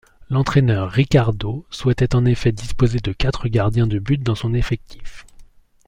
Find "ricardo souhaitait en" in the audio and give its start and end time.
0.89-2.25